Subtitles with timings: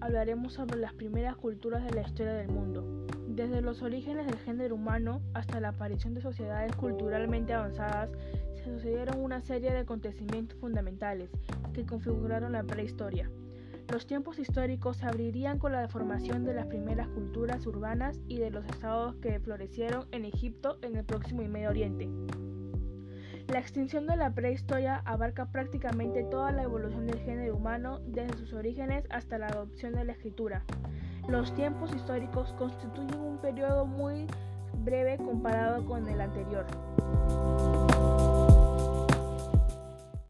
[0.00, 3.06] hablaremos sobre las primeras culturas de la historia del mundo.
[3.28, 8.10] Desde los orígenes del género humano hasta la aparición de sociedades culturalmente avanzadas,
[8.56, 11.28] se sucedieron una serie de acontecimientos fundamentales
[11.74, 13.30] que configuraron la prehistoria.
[13.88, 18.50] Los tiempos históricos se abrirían con la formación de las primeras culturas urbanas y de
[18.50, 22.08] los estados que florecieron en Egipto, en el Próximo y Medio Oriente.
[23.48, 29.04] La extinción de la prehistoria abarca prácticamente toda la evolución del género desde sus orígenes
[29.10, 30.64] hasta la adopción de la escritura.
[31.28, 34.26] Los tiempos históricos constituyen un periodo muy
[34.82, 36.66] breve comparado con el anterior.